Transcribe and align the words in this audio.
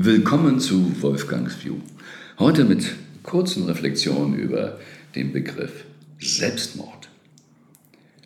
Willkommen 0.00 0.60
zu 0.60 1.02
Wolfgangs 1.02 1.64
View. 1.64 1.74
Heute 2.38 2.64
mit 2.64 2.94
kurzen 3.24 3.64
Reflexionen 3.64 4.38
über 4.38 4.78
den 5.16 5.32
Begriff 5.32 5.72
Selbstmord. 6.20 7.08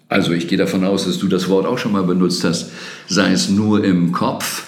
Also 0.06 0.32
ich 0.32 0.48
gehe 0.48 0.58
davon 0.58 0.85
aus, 0.85 1.06
dass 1.06 1.16
du 1.16 1.29
das 1.29 1.48
Wort 1.48 1.64
auch 1.64 1.79
schon 1.79 1.93
mal 1.93 2.03
benutzt 2.03 2.45
hast, 2.45 2.72
sei 3.08 3.32
es 3.32 3.48
nur 3.48 3.82
im 3.82 4.12
Kopf, 4.12 4.66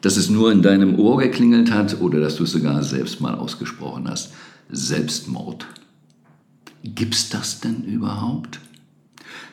dass 0.00 0.16
es 0.16 0.28
nur 0.28 0.50
in 0.50 0.60
deinem 0.60 0.98
Ohr 0.98 1.18
geklingelt 1.18 1.70
hat 1.70 2.00
oder 2.00 2.18
dass 2.18 2.34
du 2.34 2.42
es 2.42 2.50
sogar 2.50 2.82
selbst 2.82 3.20
mal 3.20 3.36
ausgesprochen 3.36 4.08
hast. 4.08 4.32
Selbstmord. 4.68 5.68
Gibt's 6.82 7.28
das 7.28 7.60
denn 7.60 7.84
überhaupt? 7.84 8.58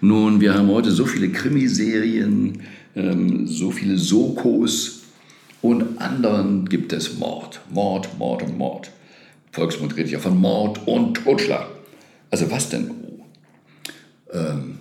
Nun, 0.01 0.41
wir 0.41 0.55
haben 0.55 0.69
heute 0.69 0.89
so 0.89 1.05
viele 1.05 1.29
Krimiserien, 1.29 2.61
ähm, 2.95 3.45
so 3.45 3.69
viele 3.69 3.99
Sokos 3.99 5.00
und 5.61 5.99
anderen 5.99 6.67
gibt 6.67 6.93
es 6.93 7.17
Mord. 7.17 7.61
Mord, 7.69 8.17
Mord 8.17 8.43
und 8.43 8.57
Mord. 8.57 8.91
Volksmund 9.51 9.95
redet 9.95 10.11
ja 10.11 10.19
von 10.19 10.37
Mord 10.37 10.87
und 10.87 11.15
Totschlag. 11.15 11.67
Also 12.29 12.49
was 12.49 12.69
denn? 12.69 12.91
Ähm, 14.31 14.79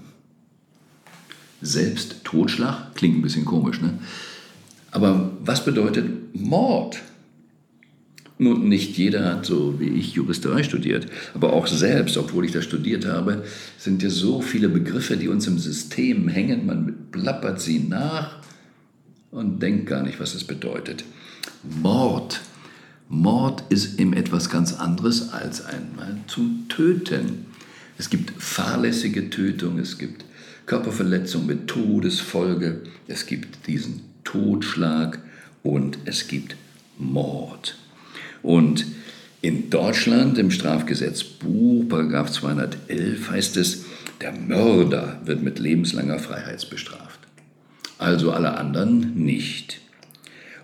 selbst 1.61 2.25
Totschlag 2.25 2.95
klingt 2.95 3.19
ein 3.19 3.23
bisschen 3.23 3.45
komisch, 3.45 3.80
ne? 3.80 3.98
Aber 4.93 5.33
was 5.41 5.65
bedeutet 5.65 6.34
Mord? 6.34 7.01
Nun, 8.39 8.69
nicht 8.69 8.97
jeder 8.97 9.27
hat 9.27 9.45
so 9.45 9.78
wie 9.78 9.89
ich 9.89 10.15
Juristerei 10.15 10.62
studiert, 10.62 11.06
aber 11.34 11.53
auch 11.53 11.67
selbst, 11.67 12.17
obwohl 12.17 12.47
ich 12.47 12.53
das 12.53 12.65
studiert 12.65 13.05
habe, 13.05 13.45
sind 13.77 14.03
ja 14.03 14.09
so 14.09 14.41
viele 14.41 14.70
Begriffe, 14.70 15.19
die 15.19 15.28
uns 15.28 15.47
im 15.47 15.59
System 15.59 16.27
hängen, 16.27 16.65
man 16.65 17.11
plappert 17.11 17.61
sie 17.61 17.81
nach 17.81 18.40
und 19.30 19.61
denkt 19.61 19.87
gar 19.87 20.02
nicht, 20.02 20.20
was 20.20 20.34
es 20.34 20.45
bedeutet. 20.45 21.05
Mord. 21.62 22.41
Mord 23.09 23.65
ist 23.70 23.98
eben 23.98 24.12
etwas 24.12 24.51
ganz 24.51 24.75
anderes 24.75 25.30
als 25.33 25.65
einmal 25.65 26.17
zu 26.27 26.48
töten. 26.69 27.47
Es 27.98 28.08
gibt 28.08 28.41
fahrlässige 28.42 29.31
Tötung, 29.31 29.78
es 29.78 29.98
gibt 29.98 30.25
Körperverletzung 30.67 31.47
mit 31.47 31.67
Todesfolge, 31.67 32.83
es 33.08 33.27
gibt 33.27 33.67
diesen 33.67 34.03
Totschlag 34.25 35.19
und 35.62 35.98
es 36.05 36.28
gibt 36.28 36.56
Mord. 36.98 37.77
Und 38.42 38.86
in 39.42 39.70
Deutschland 39.70 40.39
im 40.39 40.51
Strafgesetzbuch, 40.51 41.89
Paragraph 41.89 42.31
211, 42.31 43.31
heißt 43.31 43.56
es, 43.56 43.84
der 44.20 44.33
Mörder 44.33 45.20
wird 45.25 45.42
mit 45.42 45.58
lebenslanger 45.58 46.19
Freiheitsbestraft. 46.19 47.20
Also 48.01 48.33
alle 48.33 48.56
anderen 48.56 49.12
nicht. 49.15 49.79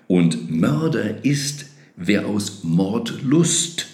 Und 0.08 0.50
Mörder 0.50 1.22
ist, 1.22 1.66
wer 1.94 2.26
aus 2.26 2.64
Mordlust 2.64 3.88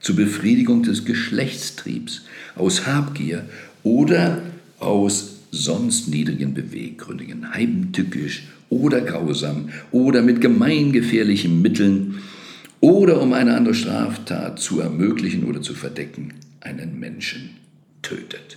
zur 0.00 0.16
Befriedigung 0.16 0.82
des 0.82 1.04
Geschlechtstriebs, 1.04 2.22
aus 2.56 2.86
Habgier 2.86 3.44
oder 3.82 4.40
aus 4.78 5.40
sonst 5.50 6.08
niedrigen 6.08 6.54
Beweggründen, 6.54 7.52
heimtückisch 7.52 8.44
oder 8.70 9.02
grausam 9.02 9.68
oder 9.90 10.22
mit 10.22 10.40
gemeingefährlichen 10.40 11.60
Mitteln 11.60 12.22
oder 12.80 13.20
um 13.20 13.34
eine 13.34 13.56
andere 13.56 13.74
Straftat 13.74 14.58
zu 14.58 14.80
ermöglichen 14.80 15.44
oder 15.44 15.60
zu 15.60 15.74
verdecken, 15.74 16.32
einen 16.60 16.98
Menschen 16.98 17.50
tötet. 18.00 18.56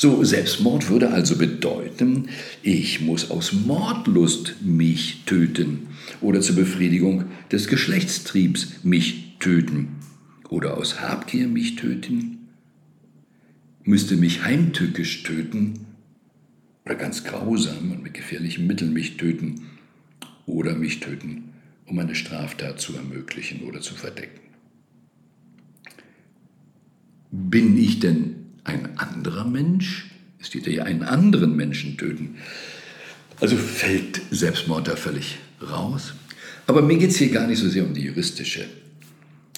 So, 0.00 0.22
Selbstmord 0.22 0.90
würde 0.90 1.10
also 1.10 1.36
bedeuten, 1.36 2.28
ich 2.62 3.00
muss 3.00 3.32
aus 3.32 3.52
Mordlust 3.52 4.54
mich 4.62 5.24
töten 5.26 5.88
oder 6.20 6.40
zur 6.40 6.54
Befriedigung 6.54 7.24
des 7.50 7.66
Geschlechtstriebs 7.66 8.84
mich 8.84 9.38
töten 9.40 9.96
oder 10.50 10.76
aus 10.76 11.00
Habgier 11.00 11.48
mich 11.48 11.74
töten, 11.74 12.46
müsste 13.82 14.14
mich 14.14 14.44
heimtückisch 14.44 15.24
töten 15.24 15.80
oder 16.84 16.94
ganz 16.94 17.24
grausam 17.24 17.90
und 17.90 18.04
mit 18.04 18.14
gefährlichen 18.14 18.68
Mitteln 18.68 18.92
mich 18.92 19.16
töten 19.16 19.66
oder 20.46 20.76
mich 20.76 21.00
töten 21.00 21.54
um 21.86 21.98
eine 21.98 22.14
Straftat 22.14 22.80
zu 22.80 22.94
ermöglichen 22.94 23.62
oder 23.62 23.80
zu 23.80 23.94
verdecken. 23.94 24.38
Bin 27.32 27.76
ich 27.76 27.98
denn 27.98 28.47
ein 28.64 28.98
anderer 28.98 29.44
Mensch? 29.44 30.10
Es 30.40 30.48
steht 30.48 30.66
ja 30.66 30.84
einen 30.84 31.02
anderen 31.02 31.56
Menschen 31.56 31.96
töten. 31.96 32.36
Also 33.40 33.56
fällt 33.56 34.20
Selbstmord 34.30 34.88
da 34.88 34.96
völlig 34.96 35.38
raus. 35.62 36.14
Aber 36.66 36.82
mir 36.82 36.98
geht 36.98 37.10
es 37.10 37.16
hier 37.16 37.30
gar 37.30 37.46
nicht 37.46 37.58
so 37.58 37.68
sehr 37.68 37.84
um 37.84 37.94
die 37.94 38.02
juristische 38.02 38.66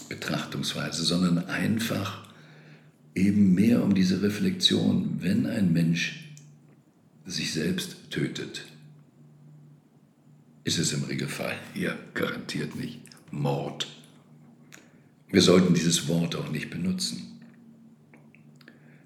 Betrachtungsweise, 0.08 1.02
sondern 1.02 1.46
einfach 1.46 2.24
eben 3.14 3.54
mehr 3.54 3.82
um 3.82 3.94
diese 3.94 4.22
Reflexion, 4.22 5.16
wenn 5.20 5.46
ein 5.46 5.72
Mensch 5.72 6.30
sich 7.26 7.52
selbst 7.52 7.96
tötet, 8.10 8.62
ist 10.64 10.78
es 10.78 10.92
im 10.92 11.04
Regelfall 11.04 11.56
hier 11.74 11.96
garantiert 12.14 12.76
nicht 12.76 13.00
Mord. 13.30 13.86
Wir 15.30 15.42
sollten 15.42 15.74
dieses 15.74 16.08
Wort 16.08 16.34
auch 16.36 16.50
nicht 16.50 16.70
benutzen, 16.70 17.29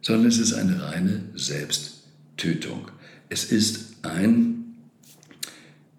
sondern 0.04 0.26
es 0.26 0.38
ist 0.38 0.52
eine 0.52 0.82
reine 0.82 1.22
Selbsttötung. 1.34 2.88
Es 3.30 3.44
ist 3.44 3.96
ein, 4.02 4.74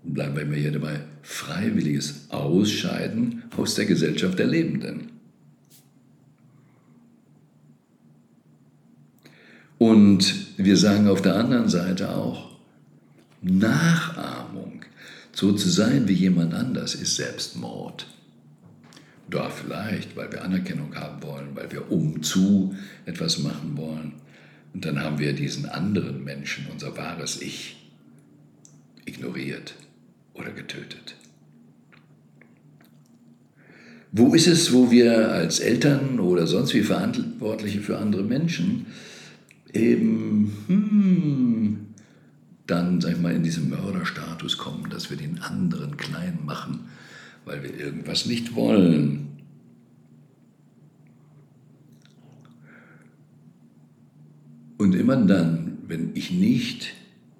bleiben 0.03 0.51
wir 0.51 0.59
hier 0.59 0.73
dabei, 0.73 1.01
freiwilliges 1.23 2.29
Ausscheiden 2.29 3.43
aus 3.57 3.73
der 3.73 3.85
Gesellschaft 3.85 4.37
der 4.37 4.45
Lebenden. 4.45 5.09
Und 9.79 10.35
wir 10.57 10.77
sagen 10.77 11.07
auf 11.07 11.23
der 11.23 11.35
anderen 11.35 11.67
Seite 11.67 12.15
auch, 12.15 12.51
Nachahmung 13.41 14.81
so 15.33 15.51
zu 15.51 15.67
sein 15.67 16.07
wie 16.07 16.13
jemand 16.13 16.53
anders 16.53 16.93
ist 16.93 17.15
Selbstmord. 17.15 18.05
Da 19.29 19.49
vielleicht, 19.49 20.15
weil 20.15 20.31
wir 20.31 20.43
Anerkennung 20.43 20.95
haben 20.95 21.21
wollen, 21.23 21.55
weil 21.55 21.71
wir 21.71 21.91
umzu 21.91 22.75
etwas 23.05 23.39
machen 23.39 23.75
wollen. 23.75 24.13
Und 24.73 24.85
dann 24.85 24.99
haben 24.99 25.19
wir 25.19 25.33
diesen 25.33 25.67
anderen 25.67 26.23
Menschen, 26.23 26.67
unser 26.71 26.95
wahres 26.97 27.41
Ich, 27.41 27.91
ignoriert 29.05 29.75
oder 30.33 30.51
getötet. 30.51 31.15
Wo 34.11 34.33
ist 34.33 34.47
es, 34.47 34.71
wo 34.71 34.91
wir 34.91 35.31
als 35.31 35.59
Eltern 35.59 36.19
oder 36.19 36.47
sonst 36.47 36.73
wie 36.73 36.83
Verantwortliche 36.83 37.81
für 37.81 37.97
andere 37.97 38.23
Menschen 38.23 38.85
eben 39.73 40.53
hm, 40.67 41.87
dann, 42.67 43.01
sag 43.01 43.11
ich 43.11 43.19
mal, 43.19 43.33
in 43.33 43.43
diesen 43.43 43.69
Mörderstatus 43.69 44.57
kommen, 44.57 44.89
dass 44.89 45.09
wir 45.09 45.17
den 45.17 45.39
anderen 45.39 45.97
klein 45.97 46.39
machen, 46.45 46.85
weil 47.45 47.63
wir 47.63 47.77
irgendwas 47.77 48.25
nicht 48.25 48.55
wollen. 48.55 49.27
Und 54.77 54.93
immer 54.93 55.15
dann, 55.15 55.77
wenn 55.87 56.15
ich 56.15 56.31
nicht 56.31 56.93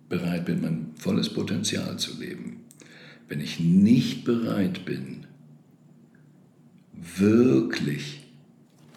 bereit 0.07 0.45
bin, 0.45 0.61
mein 0.61 0.91
volles 0.95 1.29
Potenzial 1.29 1.97
zu 1.97 2.17
leben, 2.19 2.61
wenn 3.27 3.41
ich 3.41 3.59
nicht 3.59 4.23
bereit 4.23 4.85
bin, 4.85 5.25
wirklich 7.17 8.21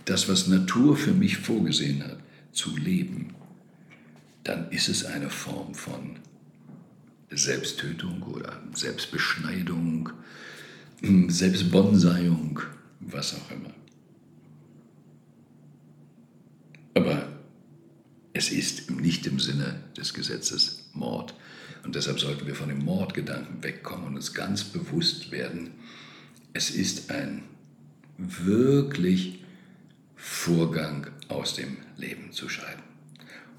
das, 0.04 0.28
was 0.28 0.46
Natur 0.46 0.96
für 0.96 1.12
mich 1.12 1.38
vorgesehen 1.38 2.04
hat, 2.04 2.18
zu 2.52 2.76
leben, 2.76 3.34
dann 4.44 4.70
ist 4.70 4.88
es 4.88 5.04
eine 5.04 5.30
Form 5.30 5.74
von 5.74 6.16
Selbsttötung 7.30 8.22
oder 8.22 8.62
Selbstbeschneidung, 8.74 10.10
Selbstbonsaiung, 11.02 12.60
was 13.00 13.34
auch 13.34 13.50
immer. 13.50 13.74
Aber 16.94 17.28
es 18.32 18.50
ist 18.50 18.90
nicht 18.90 19.26
im 19.26 19.38
Sinne 19.38 19.80
des 19.96 20.14
Gesetzes 20.14 20.90
Mord. 20.92 21.34
Und 21.84 21.94
deshalb 21.94 22.18
sollten 22.18 22.46
wir 22.46 22.54
von 22.54 22.68
dem 22.68 22.84
Mordgedanken 22.84 23.62
wegkommen 23.62 24.08
und 24.08 24.16
uns 24.16 24.34
ganz 24.34 24.64
bewusst 24.64 25.30
werden, 25.30 25.70
es 26.52 26.70
ist 26.70 27.10
ein 27.10 27.42
wirklich 28.16 29.44
Vorgang 30.16 31.06
aus 31.28 31.54
dem 31.54 31.76
Leben 31.96 32.32
zu 32.32 32.48
scheiden. 32.48 32.82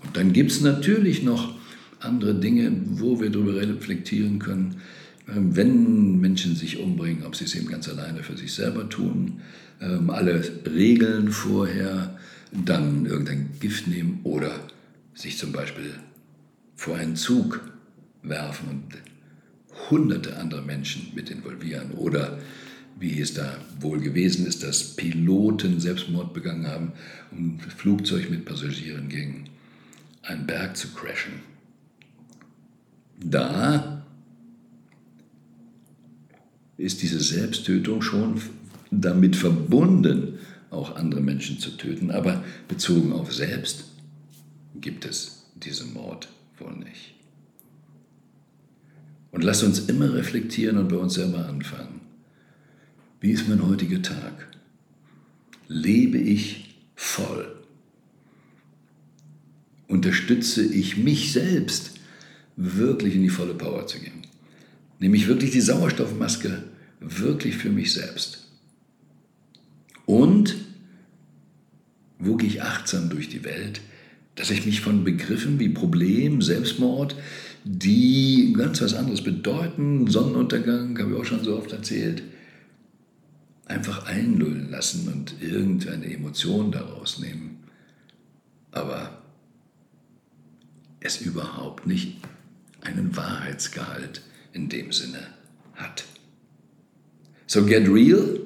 Und 0.01 0.17
dann 0.17 0.33
gibt 0.33 0.51
es 0.51 0.61
natürlich 0.61 1.23
noch 1.23 1.55
andere 1.99 2.35
Dinge, 2.35 2.71
wo 2.85 3.21
wir 3.21 3.29
darüber 3.29 3.55
reflektieren 3.55 4.39
können, 4.39 4.81
wenn 5.33 6.19
Menschen 6.19 6.55
sich 6.55 6.79
umbringen, 6.79 7.25
ob 7.25 7.35
sie 7.35 7.45
es 7.45 7.55
eben 7.55 7.67
ganz 7.67 7.87
alleine 7.89 8.23
für 8.23 8.37
sich 8.37 8.53
selber 8.53 8.89
tun, 8.89 9.41
ähm, 9.81 10.09
alle 10.09 10.41
Regeln 10.65 11.31
vorher, 11.31 12.17
dann 12.51 13.05
irgendein 13.05 13.49
Gift 13.59 13.87
nehmen 13.87 14.21
oder 14.23 14.51
sich 15.13 15.37
zum 15.37 15.51
Beispiel 15.51 15.93
vor 16.75 16.95
einen 16.95 17.15
Zug 17.15 17.61
werfen 18.23 18.69
und 18.69 18.83
hunderte 19.89 20.37
andere 20.37 20.61
Menschen 20.61 21.11
mit 21.13 21.29
probieren. 21.43 21.91
Oder 21.91 22.39
wie 22.99 23.21
es 23.21 23.33
da 23.33 23.57
wohl 23.79 23.99
gewesen 23.99 24.45
ist, 24.45 24.63
dass 24.63 24.95
Piloten 24.95 25.79
Selbstmord 25.79 26.33
begangen 26.33 26.67
haben, 26.67 26.91
um 27.31 27.59
Flugzeug 27.59 28.29
mit 28.29 28.45
Passagieren 28.45 29.09
gegen 29.09 29.45
einen 30.23 30.45
Berg 30.45 30.75
zu 30.75 30.89
crashen. 30.89 31.33
Da 33.23 33.98
ist 36.79 37.01
diese 37.01 37.19
Selbsttötung 37.19 38.01
schon 38.01 38.41
damit 38.89 39.35
verbunden, 39.35 40.39
auch 40.71 40.95
andere 40.95 41.21
Menschen 41.21 41.59
zu 41.59 41.71
töten. 41.71 42.09
Aber 42.09 42.43
bezogen 42.67 43.11
auf 43.11 43.33
selbst 43.33 43.83
gibt 44.79 45.05
es 45.05 45.43
diesen 45.55 45.93
Mord 45.93 46.29
wohl 46.57 46.73
nicht. 46.77 47.15
Und 49.31 49.43
lasst 49.43 49.63
uns 49.63 49.79
immer 49.79 50.13
reflektieren 50.13 50.77
und 50.77 50.87
bei 50.87 50.95
uns 50.95 51.15
selber 51.15 51.47
anfangen. 51.47 51.99
Wie 53.19 53.31
ist 53.31 53.49
mein 53.49 53.67
heutiger 53.67 54.01
Tag? 54.01 54.47
Lebe 55.67 56.17
ich 56.17 56.75
voll? 56.95 57.55
Unterstütze 59.87 60.63
ich 60.63 60.97
mich 60.97 61.33
selbst, 61.33 61.91
wirklich 62.55 63.15
in 63.15 63.23
die 63.23 63.29
volle 63.29 63.53
Power 63.53 63.85
zu 63.85 63.99
gehen? 63.99 64.23
Nehme 64.99 65.15
ich 65.15 65.27
wirklich 65.27 65.51
die 65.51 65.61
Sauerstoffmaske 65.61 66.63
wirklich 66.99 67.55
für 67.55 67.69
mich 67.69 67.93
selbst? 67.93 68.47
Und 70.05 70.55
wo 72.19 72.35
gehe 72.35 72.49
ich 72.49 72.61
achtsam 72.61 73.09
durch 73.09 73.29
die 73.29 73.45
Welt, 73.45 73.81
dass 74.35 74.51
ich 74.51 74.65
mich 74.65 74.81
von 74.81 75.03
Begriffen 75.05 75.59
wie 75.59 75.69
Problem, 75.69 76.41
Selbstmord, 76.41 77.15
die 77.63 78.53
ganz 78.57 78.81
was 78.81 78.93
anderes 78.93 79.23
bedeuten, 79.23 80.07
Sonnenuntergang, 80.07 80.97
habe 80.99 81.11
ich 81.11 81.17
auch 81.17 81.25
schon 81.25 81.43
so 81.43 81.57
oft 81.57 81.71
erzählt, 81.71 82.23
einfach 83.65 84.05
einlullen 84.07 84.69
lassen 84.69 85.07
und 85.07 85.41
irgendeine 85.41 86.11
Emotion 86.11 86.71
daraus 86.71 87.19
nehmen. 87.19 87.63
Aber 88.71 89.21
es 90.99 91.21
überhaupt 91.21 91.87
nicht 91.87 92.17
einen 92.81 93.15
Wahrheitsgehalt 93.15 94.21
in 94.53 94.69
dem 94.69 94.91
Sinne 94.91 95.27
hat. 95.75 96.05
So 97.47 97.65
get 97.65 97.87
real, 97.87 98.39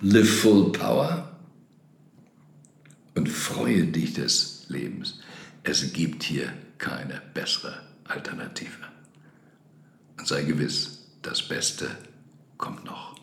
live 0.00 0.28
full 0.28 0.72
power 0.72 1.38
und 3.14 3.28
freue 3.28 3.86
dich 3.86 4.14
des 4.14 4.66
Lebens. 4.68 5.20
Es 5.62 5.92
gibt 5.92 6.22
hier 6.22 6.52
keine 6.78 7.22
bessere 7.32 7.80
Alternative. 8.04 8.88
Und 10.18 10.28
sei 10.28 10.42
gewiss, 10.42 11.06
das 11.22 11.42
Beste 11.48 11.90
kommt 12.58 12.84
noch. 12.84 13.13